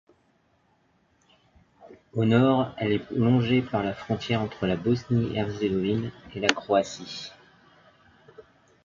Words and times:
Au 2.13 2.25
nord, 2.25 2.73
elle 2.79 2.93
est 2.93 3.11
longée 3.11 3.61
par 3.61 3.83
la 3.83 3.93
frontière 3.93 4.41
entre 4.41 4.65
la 4.65 4.75
Bosnie-Herzégovine 4.75 6.09
et 6.33 6.39
la 6.39 6.47
Croatie. 6.47 7.31